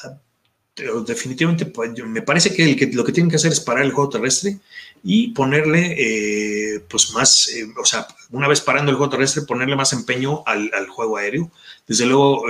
definitivamente 1.07 1.65
pues, 1.65 1.91
me 2.05 2.21
parece 2.21 2.53
que, 2.53 2.63
el 2.63 2.75
que, 2.75 2.87
lo 2.87 3.03
que 3.03 3.11
tienen 3.11 3.31
que 3.31 3.37
hacer 3.37 3.51
es 3.51 3.59
parar 3.59 3.83
el 3.83 3.91
juego 3.91 4.11
terrestre 4.11 4.59
y 5.03 5.29
ponerle 5.29 5.95
eh, 5.97 6.83
pues 6.87 7.11
más, 7.11 7.47
eh, 7.47 7.67
o 7.81 7.85
sea, 7.85 8.05
una 8.29 8.47
vez 8.47 8.61
parando 8.61 8.91
el 8.91 8.97
juego 8.97 9.09
terrestre, 9.09 9.41
ponerle 9.43 9.75
más 9.75 9.93
empeño 9.93 10.43
al, 10.45 10.69
juego 10.89 11.17
aéreo. 11.17 11.51
Desde 11.87 12.05
luego, 12.05 12.43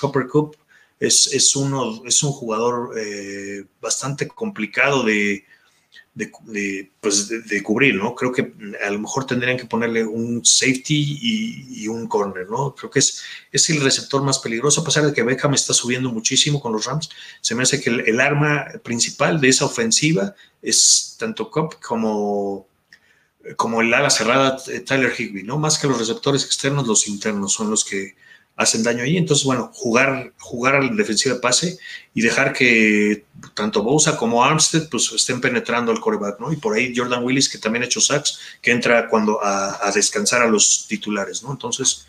Copper 0.00 0.26
Cup 0.26 0.56
es, 1.00 1.32
es, 1.32 1.56
uno, 1.56 2.02
es 2.06 2.22
un 2.22 2.30
jugador 2.30 2.94
bastante 3.80 4.28
complicado 4.28 5.02
de, 5.02 5.44
de, 6.14 6.90
pues 7.00 7.28
de, 7.28 7.62
cubrir, 7.62 7.94
¿no? 7.94 8.14
Creo 8.14 8.32
que 8.32 8.52
a 8.84 8.90
lo 8.90 8.98
mejor 8.98 9.26
tendrían 9.26 9.56
que 9.56 9.64
ponerle 9.64 10.04
un 10.04 10.44
safety 10.44 11.18
y, 11.22 11.88
un 11.88 12.06
corner, 12.08 12.48
¿no? 12.48 12.74
Creo 12.74 12.90
que 12.90 12.98
es, 12.98 13.22
es 13.52 13.70
el 13.70 13.80
receptor 13.80 14.22
más 14.22 14.38
peligroso, 14.38 14.80
a 14.80 14.84
pesar 14.84 15.06
de 15.06 15.12
que 15.12 15.22
Beckham 15.22 15.54
está 15.54 15.72
subiendo 15.72 16.10
muchísimo 16.10 16.60
con 16.60 16.72
los 16.72 16.84
Rams. 16.84 17.10
Se 17.40 17.54
me 17.54 17.62
hace 17.62 17.80
que 17.80 17.90
el, 17.90 18.20
arma 18.20 18.66
principal 18.82 19.40
de 19.40 19.48
esa 19.48 19.64
ofensiva 19.64 20.34
es 20.62 21.16
tanto 21.18 21.50
Cobb 21.50 21.80
como, 21.80 22.66
como 23.56 23.80
el 23.80 23.92
ala 23.94 24.10
cerrada 24.10 24.58
Tyler 24.84 25.14
Higby, 25.16 25.42
¿no? 25.42 25.58
Más 25.58 25.78
que 25.78 25.86
los 25.86 25.98
receptores 25.98 26.44
externos, 26.44 26.86
los 26.86 27.08
internos 27.08 27.52
son 27.52 27.70
los 27.70 27.84
que 27.84 28.16
hacen 28.60 28.82
daño 28.82 29.02
ahí. 29.02 29.16
Entonces, 29.16 29.44
bueno, 29.46 29.70
jugar, 29.72 30.34
jugar 30.38 30.74
a 30.74 30.82
la 30.82 30.92
defensiva 30.92 31.34
de 31.34 31.40
pase 31.40 31.78
y 32.12 32.20
dejar 32.20 32.52
que 32.52 33.24
tanto 33.54 33.82
Bosa 33.82 34.18
como 34.18 34.44
Armstead 34.44 34.88
pues 34.90 35.10
estén 35.12 35.40
penetrando 35.40 35.90
al 35.90 36.00
coreback, 36.00 36.38
¿no? 36.38 36.52
Y 36.52 36.56
por 36.56 36.76
ahí 36.76 36.92
Jordan 36.94 37.24
Willis, 37.24 37.48
que 37.48 37.56
también 37.56 37.84
ha 37.84 37.86
hecho 37.86 38.02
sacks, 38.02 38.38
que 38.60 38.70
entra 38.70 39.08
cuando 39.08 39.42
a, 39.42 39.90
descansar 39.94 40.42
a 40.42 40.46
los 40.46 40.86
titulares, 40.86 41.42
¿no? 41.42 41.52
Entonces, 41.52 42.06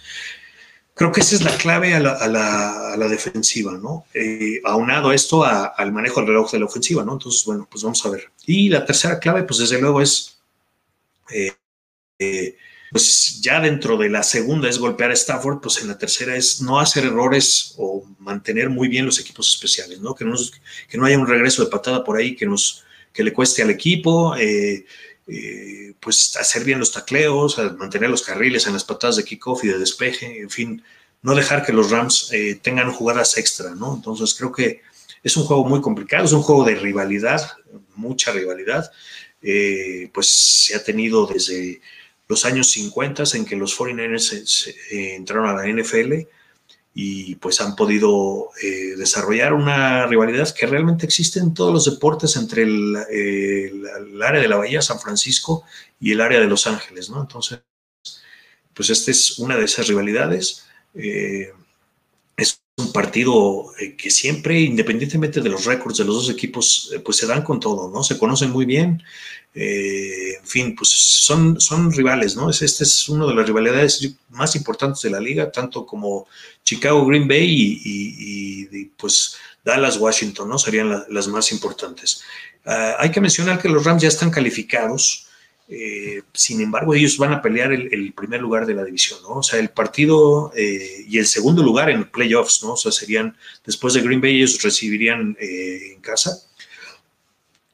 creo 0.93 1.13
que 1.13 1.22
esa 1.22 1.36
es 1.36 1.41
la 1.41 1.55
clave 1.55 1.96
a 1.96 2.00
la, 2.01 3.08
defensiva, 3.08 3.72
¿no? 3.72 4.05
Eh, 4.13 4.60
aunado 4.65 5.13
esto 5.13 5.46
al 5.46 5.93
manejo 5.93 6.20
del 6.20 6.27
reloj 6.27 6.51
de 6.51 6.60
la 6.60 6.65
ofensiva, 6.65 7.05
¿no? 7.05 7.13
Entonces, 7.13 7.46
bueno, 7.46 7.65
pues 7.72 7.81
vamos 7.81 8.05
a 8.05 8.10
ver. 8.10 8.29
Y 8.46 8.67
la 8.67 8.86
tercera 8.86 9.20
clave, 9.20 9.43
pues 9.43 9.60
desde 9.60 9.79
luego 9.79 10.01
es... 10.01 10.38
Eh, 11.29 11.53
eh, 12.20 12.58
pues 12.92 13.40
ya 13.42 13.62
dentro 13.62 13.96
de 13.96 14.10
la 14.10 14.22
segunda 14.22 14.68
es 14.68 14.78
golpear 14.78 15.12
a 15.12 15.14
Stafford, 15.14 15.62
pues 15.62 15.82
en 15.82 15.88
la 15.88 15.98
tercera 15.98 16.36
es 16.36 16.62
no 16.62 16.78
hacer 16.78 17.06
errores 17.06 17.74
o 17.78 18.06
mantener 18.20 18.70
muy 18.70 18.90
bien 18.90 19.06
los 19.06 19.18
equipos 19.18 19.50
especiales, 19.50 20.02
¿no? 20.02 20.14
Que 20.14 20.26
no, 20.26 20.36
que 20.90 20.98
no 20.98 21.06
haya 21.06 21.18
un 21.18 21.28
regreso 21.28 21.64
de 21.64 21.72
patada 21.72 22.04
por 22.04 22.18
ahí 22.18 22.36
que, 22.36 22.46
nos, 22.46 22.84
que 23.14 23.24
le 23.24 23.32
cueste 23.32 23.62
al 23.62 23.70
equipo, 23.70 24.36
eh, 24.36 24.86
eh, 25.26 25.94
pues 26.02 26.36
hacer 26.36 26.66
bien 26.66 26.80
los 26.80 26.92
tacleos, 26.92 27.58
mantener 27.78 28.10
los 28.10 28.24
carriles 28.24 28.68
en 28.68 28.74
las 28.74 28.84
patadas 28.84 29.16
de 29.16 29.24
kickoff 29.24 29.64
y 29.64 29.70
de 29.70 29.80
despeje, 29.80 30.42
en 30.42 30.50
fin, 30.50 30.84
no 31.22 31.34
dejar 31.34 31.66
que 31.66 31.72
los 31.72 31.92
Rams 31.92 32.30
eh, 32.34 32.60
tengan 32.62 32.92
jugadas 32.92 33.38
extra, 33.38 33.74
¿no? 33.74 33.96
Entonces 33.96 34.34
creo 34.34 34.52
que 34.52 34.82
es 35.24 35.38
un 35.38 35.46
juego 35.46 35.64
muy 35.64 35.80
complicado, 35.80 36.26
es 36.26 36.34
un 36.34 36.42
juego 36.42 36.66
de 36.66 36.76
rivalidad, 36.76 37.54
mucha 37.96 38.34
rivalidad, 38.34 38.92
pues 40.14 40.28
se 40.28 40.76
ha 40.76 40.84
tenido 40.84 41.26
desde 41.26 41.80
los 42.32 42.46
años 42.46 42.72
50 42.72 43.24
en 43.34 43.44
que 43.44 43.58
los 43.58 43.78
49ers 43.78 44.74
eh, 44.90 45.16
entraron 45.16 45.50
a 45.50 45.54
la 45.54 45.68
NFL 45.68 46.14
y 46.94 47.36
pues 47.36 47.60
han 47.60 47.76
podido 47.76 48.52
eh, 48.64 48.96
desarrollar 48.96 49.52
una 49.52 50.08
rivalidad 50.08 50.54
que 50.56 50.66
realmente 50.66 51.06
existe 51.06 51.40
en 51.40 51.54
todos 51.54 51.74
los 51.74 51.86
deportes 51.94 52.38
entre 52.38 52.64
el, 52.64 52.96
área 54.24 54.42
de 54.42 54.48
la 54.48 54.56
Bahía, 54.56 54.82
San 54.82 55.00
Francisco, 55.00 55.66
y 56.00 56.14
el 56.14 56.22
área 56.22 56.40
de 56.40 56.48
Los 56.48 56.68
Ángeles, 56.68 57.10
¿no? 57.10 57.20
Entonces, 57.20 57.60
pues 58.74 58.90
esta 58.90 59.12
es 59.12 59.38
una 59.38 59.58
de 59.58 59.66
esas 59.66 59.88
rivalidades. 59.88 60.66
Eh, 60.94 61.52
un 62.82 62.92
partido 62.92 63.72
que 63.98 64.12
siempre, 64.12 64.60
independientemente 64.60 65.42
de 65.42 65.50
los 65.50 65.66
récords 65.66 65.98
de 65.98 66.06
los 66.06 66.16
dos 66.16 66.30
equipos, 66.30 66.92
pues 67.06 67.18
se 67.18 67.28
dan 67.28 67.44
con 67.44 67.60
todo, 67.60 67.90
¿no? 67.90 68.04
Se 68.04 68.18
conocen 68.18 68.52
muy 68.52 68.66
bien, 68.66 69.02
eh, 69.54 70.38
en 70.40 70.48
fin, 70.48 70.76
pues 70.76 70.90
son, 70.90 71.60
son 71.60 71.92
rivales, 71.92 72.36
¿no? 72.36 72.50
Este 72.50 72.66
es 72.66 73.10
uno 73.10 73.28
de 73.28 73.36
las 73.36 73.46
rivalidades 73.46 74.16
más 74.30 74.56
importantes 74.56 75.02
de 75.02 75.10
la 75.10 75.20
liga, 75.20 75.52
tanto 75.52 75.86
como 75.86 76.28
Chicago, 76.64 77.06
Green 77.06 77.28
Bay 77.28 77.82
y, 77.84 78.86
pues 78.98 79.36
Dallas, 79.64 79.98
Washington, 79.98 80.48
¿no? 80.50 80.58
Serían 80.58 81.04
las 81.10 81.28
más 81.28 81.52
importantes. 81.52 82.22
Ah, 82.66 82.96
hay 83.00 83.12
que 83.12 83.22
mencionar 83.22 83.62
que 83.62 83.70
los 83.70 83.84
Rams 83.84 84.02
ya 84.02 84.08
están 84.08 84.32
calificados, 84.32 85.28
eh, 85.72 86.22
sin 86.34 86.62
embargo, 86.62 86.94
ellos 86.94 87.18
van 87.18 87.34
a 87.34 87.42
pelear 87.42 87.72
el, 87.72 88.13
primer 88.13 88.42
lugar 88.42 88.66
de 88.66 88.75
la 88.75 88.84
división, 88.84 89.20
¿no? 89.24 89.38
O 89.38 89.44
sea, 89.44 89.60
el 89.60 89.70
partido 89.70 90.51
eh, 90.56 91.06
y 91.08 91.18
el 91.18 91.25
segundo 91.25 91.63
lugar 91.63 91.90
en 91.90 92.04
playoffs, 92.12 92.62
¿no? 92.63 92.74
O 92.74 92.78
sea, 92.78 92.92
serían, 92.92 93.36
después 93.66 93.94
de 93.94 94.01
Green 94.01 94.22
Bay, 94.22 94.36
ellos 94.36 94.62
recibirían 94.62 95.36
en 95.40 96.01
casa 96.01 96.46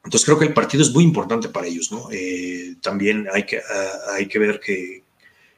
entonces 0.08 0.26
creo 0.26 0.40
que 0.40 0.46
el 0.46 0.54
partido 0.54 0.84
es 0.84 0.92
muy 0.92 1.04
importante 1.04 1.50
para 1.50 1.68
ellos, 1.68 1.92
¿no? 1.92 2.08
Eh, 2.14 2.76
también 2.82 3.28
hay 3.34 3.44
que, 3.44 3.60
hay 4.14 4.26
que 4.28 4.40
ver 4.40 4.62
que, 4.62 5.04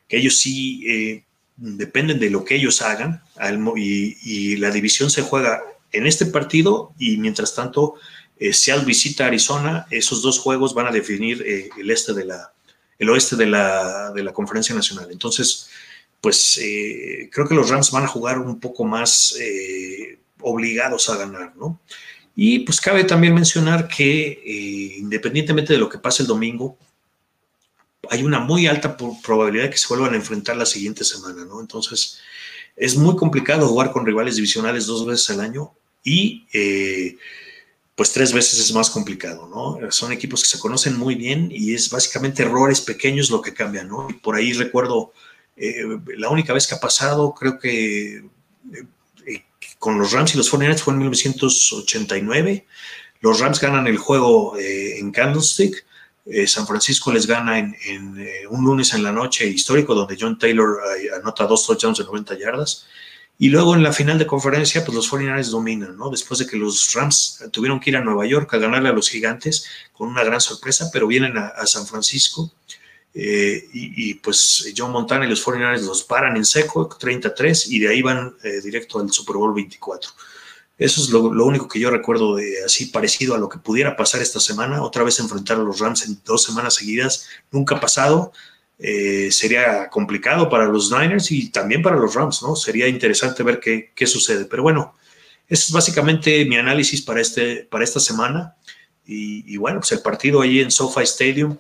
ellos 0.10 0.38
sí 0.38 0.84
eh, 0.88 1.24
dependen 1.56 2.20
de 2.20 2.32
lo 2.32 2.44
que 2.44 2.56
ellos 2.56 2.82
hagan 2.82 3.22
y, 3.76 4.56
la 4.58 4.72
división 4.72 5.12
se 5.12 5.22
juega 5.22 5.62
en 5.92 6.08
este 6.08 6.26
partido 6.26 6.94
y 6.98 7.18
mientras 7.18 7.54
tanto, 7.54 7.94
eh, 8.40 8.54
Seattle 8.54 8.86
visita 8.86 9.26
Arizona, 9.26 9.86
esos 9.92 10.22
dos 10.22 10.40
juegos 10.40 10.74
van 10.74 10.88
a 10.88 10.92
definir 10.92 11.44
eh, 11.46 11.70
el, 11.78 11.92
este 11.92 12.14
de 12.14 12.26
la, 12.26 12.54
el 12.98 13.10
oeste 13.10 13.36
de 13.36 13.46
la, 13.46 14.12
de 14.12 14.24
la 14.24 14.34
conferencia 14.34 14.74
nacional. 14.74 15.10
Entonces, 15.12 15.70
pues 16.22 16.60
creo 17.32 17.48
que 17.48 17.56
los 17.56 17.70
Rams 17.70 17.92
van 17.92 18.04
a 18.04 18.08
jugar 18.08 18.40
un 18.40 18.60
poco 18.60 18.84
más 18.84 19.36
obligados 20.42 21.10
a 21.10 21.16
ganar, 21.16 21.56
¿no? 21.56 21.80
Y 22.42 22.60
pues 22.60 22.80
cabe 22.80 23.04
también 23.04 23.34
mencionar 23.34 23.90
que 23.90 24.28
eh, 24.46 24.96
independientemente 24.98 25.74
de 25.74 25.80
lo 25.80 25.90
que 25.90 25.98
pase 25.98 26.24
el 26.24 26.28
domingo, 26.28 26.78
hay 28.10 28.24
una 28.24 28.40
muy 28.40 28.66
alta 28.66 28.96
probabilidad 28.96 29.66
de 29.66 29.70
que 29.72 29.78
se 29.78 29.90
vuelvan 29.90 30.14
a 30.14 30.16
enfrentar 30.16 30.56
la 30.56 30.66
siguiente 30.66 31.04
semana, 31.04 31.44
¿no? 31.44 31.60
Entonces, 31.60 32.20
es 32.78 32.96
muy 32.96 33.18
complicado 33.18 33.68
jugar 33.68 33.92
con 33.92 34.06
rivales 34.06 34.38
divisionales 34.38 34.86
dos 34.86 35.06
veces 35.06 35.30
al 35.32 35.42
año 35.42 35.74
y 36.02 36.46
eh, 36.54 37.18
pues 38.00 38.14
tres 38.14 38.32
veces 38.32 38.58
es 38.60 38.72
más 38.72 38.90
complicado, 38.90 39.50
¿no? 39.50 39.92
Son 39.92 40.14
equipos 40.14 40.42
que 40.42 40.48
se 40.48 40.58
conocen 40.58 40.98
muy 40.98 41.16
bien 41.16 41.50
y 41.52 41.74
es 41.74 41.90
básicamente 41.90 42.44
errores 42.44 42.80
pequeños 42.80 43.30
lo 43.30 43.42
que 43.42 43.54
cambian, 43.54 43.90
¿no? 43.90 44.08
Y 44.10 44.14
por 44.14 44.38
ahí 44.38 44.54
recuerdo, 44.54 45.12
eh, 45.58 45.84
la 46.16 46.30
única 46.30 46.54
vez 46.54 46.66
que 46.66 46.76
ha 46.76 46.80
pasado, 46.80 47.34
creo 47.34 47.60
que 47.60 48.24
con 49.80 49.98
los 50.00 50.14
Rams 50.14 50.34
y 50.34 50.38
los 50.38 50.50
49ers 50.50 50.80
fue 50.80 50.94
en 50.94 51.00
1989. 51.00 52.68
Los 53.20 53.42
Rams 53.42 53.60
ganan 53.60 53.86
el 53.88 53.98
juego 53.98 54.58
eh, 54.58 55.00
en 55.00 55.12
Candlestick. 55.12 55.86
Eh, 56.26 56.48
San 56.48 56.66
Francisco 56.66 57.12
les 57.12 57.28
gana 57.28 57.60
en, 57.60 57.76
eh, 58.18 58.48
un 58.50 58.64
lunes 58.64 58.94
en 58.94 59.04
la 59.04 59.12
noche 59.12 59.46
histórico 59.46 59.94
donde 59.94 60.18
John 60.18 60.38
Taylor 60.38 60.78
anota 61.20 61.48
dos 61.48 61.66
touchdowns 61.66 61.98
de 61.98 62.06
90 62.06 62.38
yardas. 62.38 62.86
Y 63.40 63.50
luego 63.50 63.74
en 63.74 63.82
la 63.82 63.94
final 63.94 64.20
de 64.20 64.28
conferencia, 64.28 64.86
pues 64.86 64.94
los 64.94 65.12
49ers 65.12 65.50
dominan, 65.50 65.98
¿no? 65.98 66.12
Después 66.12 66.40
de 66.40 66.46
que 66.46 66.58
los 66.58 66.94
Rams 66.94 67.44
tuvieron 67.52 67.80
que 67.80 67.90
ir 67.90 67.98
a 67.98 68.02
Nueva 68.04 68.28
York 68.28 68.54
a 68.54 68.58
ganarle 68.58 68.90
a 68.90 68.94
los 68.94 69.10
gigantes 69.10 69.66
con 69.94 70.10
una 70.10 70.24
gran 70.24 70.42
sorpresa, 70.42 70.90
pero 70.94 71.08
vienen 71.08 71.38
a 71.38 71.66
San 71.66 71.88
Francisco 71.88 72.52
eh, 73.14 73.68
y, 73.74 74.14
pues 74.16 74.72
John 74.78 74.92
Montana 74.92 75.26
y 75.26 75.30
los 75.30 75.46
49ers 75.46 75.82
los 75.82 76.04
paran 76.04 76.38
en 76.38 76.46
seco, 76.46 76.88
33, 76.88 77.72
y 77.72 77.80
de 77.80 77.90
ahí 77.90 78.02
van 78.02 78.36
eh, 78.44 78.62
directo 78.64 79.00
al 79.00 79.12
Super 79.12 79.36
Bowl 79.36 79.54
24. 79.54 80.12
Eso 80.78 81.02
es 81.02 81.10
lo, 81.10 81.24
único 81.24 81.68
que 81.68 81.80
yo 81.80 81.90
recuerdo 81.90 82.36
de 82.36 82.64
así 82.64 82.86
parecido 82.86 83.36
a 83.36 83.38
lo 83.38 83.50
que 83.50 83.58
pudiera 83.58 83.98
pasar 83.98 84.22
esta 84.22 84.40
semana. 84.40 84.82
Otra 84.82 85.04
vez 85.04 85.20
enfrentar 85.20 85.58
a 85.58 85.64
los 85.64 85.80
Rams 85.80 86.06
en 86.06 86.22
dos 86.24 86.44
semanas 86.44 86.76
seguidas, 86.76 87.28
nunca 87.52 87.76
ha 87.76 87.82
pasado. 87.82 88.32
Eh, 88.80 89.30
sería 89.32 89.90
complicado 89.90 90.50
para 90.50 90.66
los 90.66 90.90
Niners 90.92 91.32
y 91.32 91.50
también 91.50 91.82
para 91.82 91.98
los 91.98 92.16
Rams, 92.16 92.42
¿no? 92.42 92.56
Sería 92.56 92.88
interesante 92.88 93.44
ver 93.44 93.60
qué, 93.60 93.92
qué 93.94 94.08
sucede. 94.08 94.46
Pero 94.46 94.64
bueno, 94.64 94.96
ese 95.48 95.66
es 95.66 95.72
básicamente 95.72 96.46
mi 96.46 96.56
análisis 96.56 97.02
para, 97.02 97.20
este, 97.20 97.68
para 97.70 97.84
esta 97.84 98.00
semana. 98.00 98.56
Y, 99.06 99.54
y 99.54 99.58
bueno, 99.58 99.80
pues 99.80 99.92
el 99.92 100.02
partido 100.02 100.42
ahí 100.42 100.62
en 100.62 100.72
SoFi 100.72 101.04
Stadium 101.04 101.58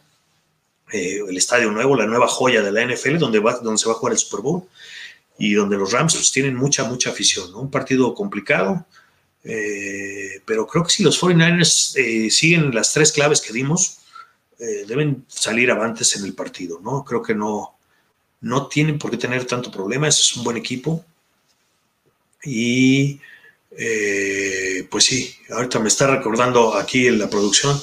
eh, 0.91 1.19
el 1.27 1.37
estadio 1.37 1.71
nuevo, 1.71 1.95
la 1.95 2.07
nueva 2.07 2.27
joya 2.27 2.63
de 2.63 2.71
la 2.71 2.83
NFL, 2.83 3.17
donde, 3.17 3.39
va, 3.39 3.59
donde 3.59 3.77
se 3.77 3.87
va 3.87 3.93
a 3.93 3.97
jugar 3.97 4.13
el 4.13 4.19
Super 4.19 4.41
Bowl 4.41 4.63
y 5.37 5.53
donde 5.53 5.77
los 5.77 5.91
Rams 5.91 6.15
pues, 6.15 6.31
tienen 6.31 6.55
mucha, 6.55 6.83
mucha 6.83 7.11
afición. 7.11 7.53
Un 7.53 7.69
partido 7.69 8.13
complicado, 8.15 8.85
eh, 9.43 10.41
pero 10.45 10.65
creo 10.65 10.83
que 10.83 10.89
si 10.89 11.03
los 11.03 11.21
49ers 11.21 11.95
eh, 11.95 12.31
siguen 12.31 12.73
las 12.73 12.91
tres 12.91 13.11
claves 13.11 13.39
que 13.39 13.53
dimos, 13.53 13.98
deben 14.59 15.25
salir 15.27 15.71
avantes 15.71 16.15
en 16.17 16.25
el 16.25 16.33
partido. 16.33 16.79
¿no? 16.83 17.03
Creo 17.05 17.23
que 17.23 17.33
no, 17.33 17.77
no 18.41 18.67
tienen 18.67 18.99
por 18.99 19.11
qué 19.11 19.17
tener 19.17 19.45
tanto 19.45 19.71
problema, 19.71 20.07
es 20.07 20.35
un 20.35 20.43
buen 20.43 20.57
equipo. 20.57 21.03
Y 22.43 23.19
pues 24.89 25.05
sí, 25.05 25.33
ahorita 25.49 25.79
me 25.79 25.87
está 25.87 26.07
recordando 26.07 26.75
aquí 26.75 27.07
en 27.07 27.19
la 27.19 27.29
producción 27.29 27.79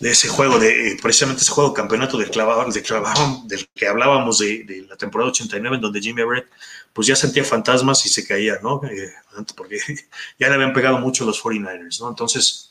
de 0.00 0.10
ese 0.10 0.28
juego, 0.28 0.58
de 0.58 0.98
precisamente 1.02 1.42
ese 1.42 1.50
juego 1.50 1.74
campeonato 1.74 2.18
del 2.18 2.30
clavado, 2.30 2.70
del, 2.70 2.82
clavado, 2.82 3.42
del 3.46 3.68
que 3.74 3.86
hablábamos 3.86 4.38
de, 4.38 4.84
la 4.88 4.96
temporada 4.96 5.30
89, 5.30 5.76
en 5.76 5.82
donde 5.82 6.00
Jimmy 6.00 6.22
Everett 6.22 6.48
pues 6.92 7.06
ya 7.06 7.16
sentía 7.16 7.44
fantasmas 7.44 8.04
y 8.06 8.08
se 8.08 8.26
caía, 8.26 8.58
¿no? 8.62 8.80
Eh, 8.84 9.12
porque 9.56 9.78
ya 10.38 10.48
le 10.48 10.54
habían 10.54 10.72
pegado 10.72 10.98
mucho 10.98 11.24
los 11.24 11.42
49ers, 11.42 12.00
¿no? 12.00 12.08
Entonces, 12.08 12.70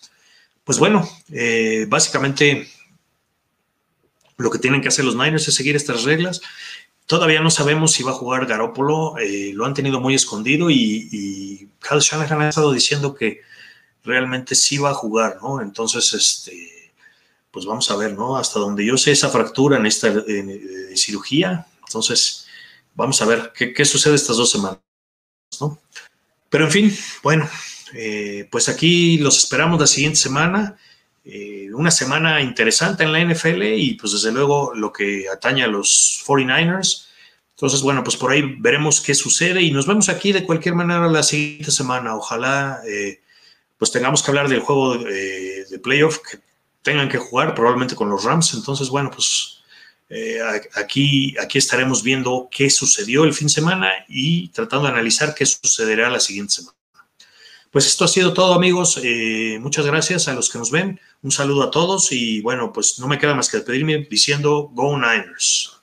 pues 0.64 0.80
bueno, 0.80 1.08
eh, 1.32 1.86
básicamente 1.88 2.70
lo 4.38 4.52
que 4.52 4.60
tienen 4.60 4.82
que 4.82 4.88
hacer 4.88 5.06
los 5.06 5.16
Niners 5.16 5.48
es 5.48 5.56
seguir 5.56 5.76
estas 5.76 6.04
reglas. 6.04 6.42
Todavía 7.06 7.42
no 7.42 7.50
sabemos 7.50 7.94
si 7.94 8.04
va 8.04 8.12
a 8.12 8.16
jugar 8.16 8.46
Garópolo, 8.46 9.18
eh, 9.18 9.52
lo 9.54 9.66
han 9.66 9.74
tenido 9.74 10.00
muy 10.00 10.14
escondido 10.16 10.70
y, 10.70 11.08
y 11.12 11.70
Kyle 11.80 12.00
Shanahan 12.00 12.42
ha 12.42 12.50
estado 12.50 12.72
diciendo 12.72 13.16
que 13.16 13.42
realmente 14.04 14.56
sí 14.56 14.78
va 14.78 14.92
a 14.92 14.94
jugar, 14.94 15.38
¿no? 15.42 15.62
Entonces, 15.62 16.14
este, 16.14 16.94
pues 17.52 17.66
vamos 17.66 17.90
a 17.92 17.96
ver, 17.96 18.14
¿no? 18.14 18.38
Hasta 18.38 18.60
donde 18.60 18.86
yo 18.86 18.98
sé 18.98 19.12
esa 19.12 19.30
fractura 19.30 19.78
en 19.78 19.86
esta 19.86 20.14
cirugía, 20.96 21.66
entonces 21.86 22.48
vamos 22.96 23.22
a 23.22 23.26
ver 23.26 23.52
qué, 23.56 23.74
qué, 23.74 23.86
sucede 23.86 24.16
estas 24.16 24.38
dos 24.38 24.52
semanas, 24.52 24.80
¿no? 25.60 25.80
Pero 26.50 26.66
en 26.66 26.72
fin, 26.72 26.98
bueno, 27.24 27.50
eh, 27.94 28.48
pues 28.52 28.70
aquí 28.70 29.18
los 29.18 29.38
esperamos 29.38 29.80
la 29.80 29.88
siguiente 29.88 30.18
semana. 30.18 30.78
Eh, 31.30 31.70
una 31.74 31.92
semana 31.92 32.40
interesante 32.42 33.04
en 33.04 33.12
la 33.12 33.20
NFL 33.20 33.62
y 33.64 33.96
pues 33.96 34.14
desde 34.14 34.32
luego 34.32 34.74
lo 34.74 34.94
que 34.94 35.28
atañe 35.28 35.62
a 35.64 35.68
los 35.68 36.24
49ers. 36.26 37.08
Entonces, 37.52 37.82
bueno, 37.82 38.02
pues 38.02 38.16
por 38.16 38.32
ahí 38.32 38.56
veremos 38.60 39.02
qué 39.02 39.14
sucede 39.14 39.62
y 39.62 39.72
nos 39.72 39.88
vemos 39.88 40.08
aquí 40.08 40.32
de 40.32 40.46
cualquier 40.46 40.76
manera 40.76 41.06
la 41.08 41.24
siguiente 41.24 41.72
semana. 41.72 42.16
Ojalá 42.16 42.80
eh, 42.88 43.20
pues 43.78 43.92
tengamos 43.92 44.24
que 44.24 44.32
hablar 44.32 44.48
del 44.48 44.62
juego 44.62 44.98
de 44.98 45.80
playoff 45.84 46.20
que 46.20 46.40
tengan 46.82 47.10
que 47.10 47.18
jugar 47.18 47.54
probablemente 47.56 47.96
con 47.96 48.10
los 48.10 48.24
Rams. 48.24 48.54
Entonces, 48.54 48.90
bueno, 48.90 49.12
pues 49.12 49.64
aquí, 50.76 51.36
aquí 51.40 51.58
estaremos 51.58 52.04
viendo 52.04 52.48
qué 52.50 52.70
sucedió 52.70 53.26
el 53.26 53.34
fin 53.34 53.48
de 53.48 53.54
semana 53.54 53.92
y 54.08 54.48
tratando 54.50 54.86
de 54.86 54.94
analizar 54.94 55.36
qué 55.36 55.46
sucederá 55.46 56.10
la 56.10 56.22
siguiente 56.22 56.54
semana. 56.54 56.77
Pues 57.78 57.86
esto 57.86 58.06
ha 58.06 58.08
sido 58.08 58.34
todo, 58.34 58.56
amigos. 58.56 59.00
Eh, 59.04 59.60
muchas 59.62 59.86
gracias 59.86 60.28
a 60.28 60.34
los 60.34 60.50
que 60.50 60.58
nos 60.58 60.72
ven. 60.72 61.00
Un 61.22 61.30
saludo 61.30 61.62
a 61.62 61.70
todos 61.70 62.12
y 62.12 62.42
bueno, 62.42 62.74
pues 62.74 62.98
no 62.98 63.08
me 63.08 63.20
queda 63.20 63.36
más 63.36 63.52
que 63.52 63.58
despedirme 63.58 64.08
diciendo 64.10 64.72
Go 64.74 64.98
Niners. 64.98 65.77